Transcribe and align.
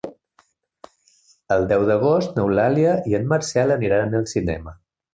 El 1.57 1.69
deu 1.73 1.87
d'agost 1.91 2.41
n'Eulàlia 2.41 2.97
i 3.13 3.17
en 3.21 3.31
Marcel 3.35 3.79
aniran 3.81 4.23
al 4.23 4.31
cinema. 4.37 4.79